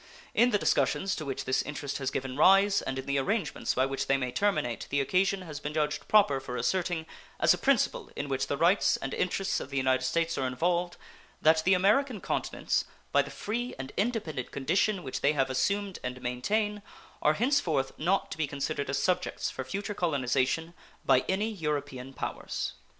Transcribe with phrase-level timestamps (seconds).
[0.33, 3.85] In the discussions to which this interest has given rise and in the arrangements by
[3.85, 7.05] which they may terminate the occasion has been judged proper for asserting,
[7.39, 10.97] as a principle in which the rights and interests of the United States are involved,
[11.39, 16.19] that the American continents, by the free and independent condition which they have assumed and
[16.19, 16.81] maintain,
[17.21, 20.73] are henceforth not to be considered as subjects for future colonization
[21.05, 22.73] by any European powers.